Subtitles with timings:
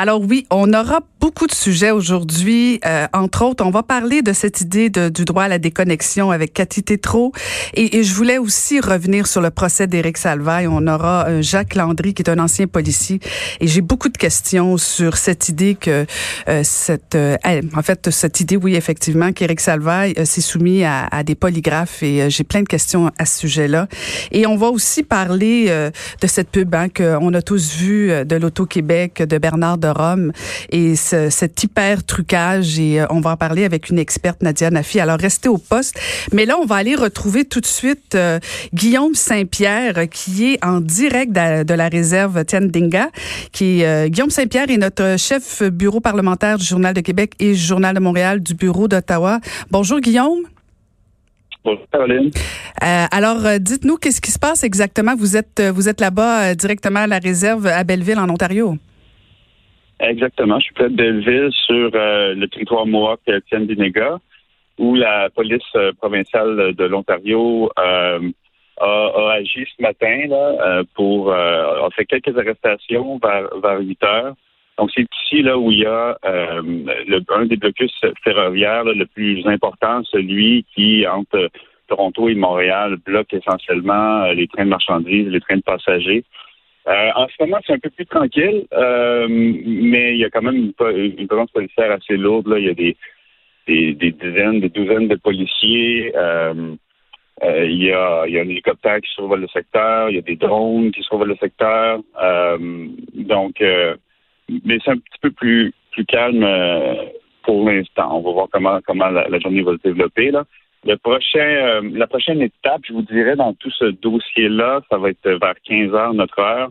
[0.00, 2.78] Alors oui, on aura beaucoup de sujets aujourd'hui.
[2.86, 6.30] Euh, entre autres, on va parler de cette idée de, du droit à la déconnexion
[6.30, 7.32] avec Cathy Tétrault.
[7.74, 10.68] Et, et, je voulais aussi revenir sur le procès d'Éric Salvaille.
[10.68, 13.18] On aura euh, Jacques Landry, qui est un ancien policier.
[13.58, 16.06] Et j'ai beaucoup de questions sur cette idée que
[16.48, 17.36] euh, cette, euh,
[17.74, 22.04] en fait, cette idée, oui, effectivement, qu'Éric Salvaille s'est soumis à, à, des polygraphes.
[22.04, 23.88] Et j'ai plein de questions à ce sujet-là.
[24.30, 29.24] Et on va aussi parler de cette pub hein, qu'on a tous vu de l'Auto-Québec
[29.24, 30.32] de Bernard Rome
[30.70, 32.78] et ce, cet hyper trucage.
[32.78, 35.00] Et on va en parler avec une experte, Nadia Nafi.
[35.00, 35.98] Alors, restez au poste.
[36.32, 38.38] Mais là, on va aller retrouver tout de suite euh,
[38.74, 43.10] Guillaume Saint-Pierre, qui est en direct de, de la réserve Tiandinga.
[43.52, 47.54] Qui est, euh, Guillaume Saint-Pierre est notre chef bureau parlementaire du Journal de Québec et
[47.54, 49.40] Journal de Montréal du bureau d'Ottawa.
[49.70, 50.40] Bonjour, Guillaume.
[51.64, 52.30] Bonjour, Caroline.
[52.82, 55.14] Euh, alors, dites-nous, qu'est-ce qui se passe exactement?
[55.16, 58.76] Vous êtes, vous êtes là-bas directement à la réserve à Belleville, en Ontario?
[60.08, 60.58] Exactement.
[60.58, 64.18] Je suis près de Belleville, sur le territoire Mohawk Tiandinga
[64.78, 68.20] où la police euh, provinciale de l'Ontario euh,
[68.80, 74.34] a, agi ce matin euh, pour a fait quelques arrestations vers, vers 8 heures.
[74.78, 80.04] Donc c'est ici là où il y a un des blocus ferroviaires le plus important,
[80.04, 81.50] celui qui entre
[81.88, 86.22] Toronto et Montréal bloque essentiellement les trains de marchandises, les trains de passagers.
[86.88, 90.72] En ce moment, c'est un peu plus tranquille, mais il y a quand même une,
[90.72, 92.48] présence policière assez lourde.
[92.48, 92.58] Là.
[92.58, 92.96] Il y a des
[93.68, 96.12] des, dizaines, des douzaines de policiers.
[96.16, 96.74] Euh,
[97.44, 100.18] euh, il, y a, il y a un hélicoptère qui survole le secteur, il y
[100.18, 102.00] a des drones qui survolent le secteur.
[102.20, 106.46] Euh, donc, mais c'est un petit peu plus, plus calme
[107.42, 108.16] pour l'instant.
[108.16, 110.30] On va voir comment, comment la, journée va se développer.
[110.30, 110.44] Là.
[110.84, 115.28] Le prochain, la prochaine étape, je vous dirais, dans tout ce dossier-là, ça va être
[115.28, 116.70] vers 15 heures notre heure.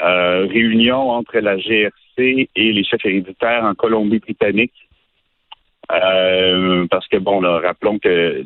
[0.00, 4.72] Réunion entre la GRC et les chefs héréditaires en Colombie-Britannique
[5.92, 8.44] euh, parce que, bon, là, rappelons que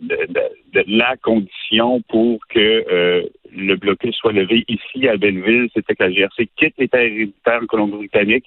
[0.00, 3.22] de, la condition pour que euh,
[3.54, 7.66] le blocus soit levé ici à Belleville, c'était que la GRC quitte l'État héréditaire en
[7.66, 8.44] Colombie-Britannique.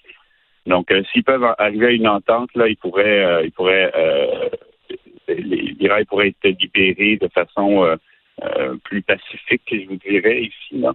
[0.67, 3.91] Donc, euh, s'ils peuvent arriver à une entente, là, ils pourraient, ils pourraient,
[5.27, 7.97] les, les, rails pourraient être libérés de façon
[8.83, 10.81] plus pacifique, je vous dirais ici.
[10.81, 10.93] Là.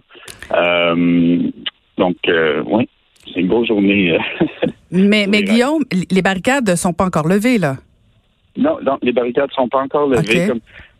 [1.97, 2.17] donc,
[2.65, 2.87] oui
[3.33, 4.11] c'est une grosse journée.
[4.11, 7.75] Euh, mais, mais Guillaume, les barricades ne sont pas encore levées, là.
[8.57, 10.47] Non, non, les barricades ne sont pas encore levées.
[10.47, 10.59] Comme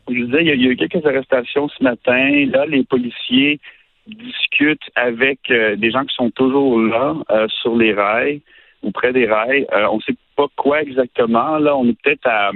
[0.09, 2.45] je vous disais, il y, a, eu quelques arrestations ce matin.
[2.51, 3.59] Là, les policiers
[4.07, 8.41] discutent avec euh, des gens qui sont toujours là euh, sur les rails
[8.83, 9.65] ou près des rails.
[9.71, 11.57] on ne sait pas quoi exactement.
[11.57, 12.51] Là, on est peut-être à,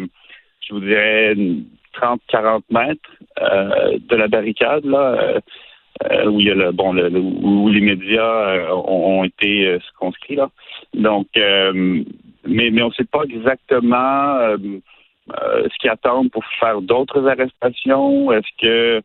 [0.60, 1.34] je vous dirais,
[1.96, 4.86] 30-40 mètres de la barricade.
[4.86, 5.42] Là.
[6.10, 9.80] Euh, où il y a le bon le, où les médias euh, ont, été euh,
[9.82, 10.50] circonscrits là.
[10.94, 14.56] Donc mais on ne sait pas exactement
[15.28, 18.32] ce qu'ils attendent pour faire d'autres arrestations.
[18.32, 19.02] Est-ce que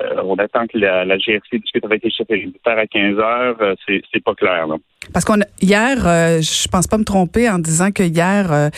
[0.00, 3.56] euh, on attend que la, la, GRC discute avec les chefs héréditaires à 15 heures.
[3.60, 4.68] Euh, c'est, pas clair.
[4.68, 4.76] Là.
[5.12, 8.70] Parce qu'on hier, euh, je pense pas me tromper en disant que hier,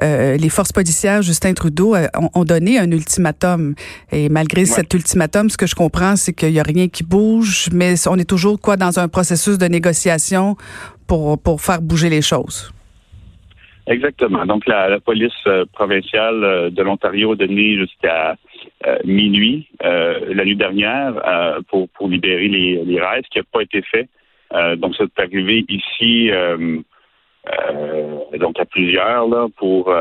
[0.00, 1.94] les forces policières, Justin Trudeau,
[2.34, 3.74] ont, donné un ultimatum.
[4.12, 7.68] Et malgré cet ultimatum, ce que je comprends, c'est qu'il y a rien qui bouge,
[7.72, 10.56] mais on est toujours quoi dans un processus de négociation
[11.06, 12.72] pour pour faire bouger les choses.
[13.86, 14.46] Exactement.
[14.46, 15.32] Donc la, police
[15.72, 18.36] provinciale de l'Ontario a donné jusqu'à
[18.86, 23.62] euh, minuit euh, la nuit dernière euh, pour, libérer les, les ce qui n'a pas
[23.62, 24.08] été fait.
[24.76, 26.30] donc, c'est arrivé ici
[28.38, 29.94] donc à plusieurs là, pour,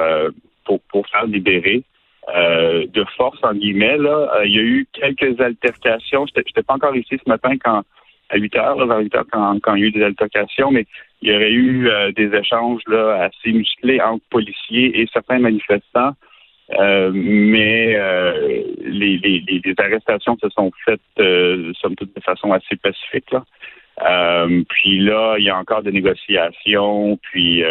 [0.66, 1.83] pour, pour faire libérer.
[2.27, 3.97] de force en guillemets.
[4.45, 6.25] Il y a eu quelques altercations.
[6.25, 7.83] Je n'étais pas encore ici ce matin quand
[8.29, 10.85] à 8 heures, vers 8 heures, quand, quand, il y a eu des altercations, mais
[11.21, 16.13] il y aurait eu des échanges là, assez musclés entre policiers et certains manifestants.
[16.79, 22.51] Euh, mais euh, les, les, les, arrestations se sont faites, euh, somme toute, de façon
[22.53, 23.29] assez pacifique.
[23.31, 23.43] Là.
[24.69, 27.63] Puis là, il y a encore des négociations, puis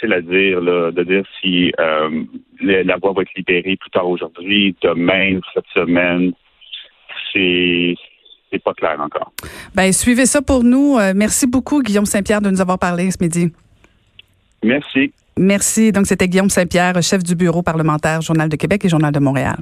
[0.00, 1.72] c'est à dire là, de dire si
[2.60, 6.32] la voie va être libérée plus tard aujourd'hui, demain, cette semaine.
[7.32, 7.94] C'est
[8.50, 9.32] c'est pas clair encore.
[9.74, 10.98] Ben suivez ça pour nous.
[11.14, 13.52] merci beaucoup, Guillaume Saint-Pierre, de nous avoir parlé ce midi.
[14.62, 15.12] Merci.
[15.38, 15.92] Merci.
[15.92, 19.58] Donc, c'était Guillaume Saint-Pierre, chef du bureau parlementaire, Journal de Québec et Journal de Montréal.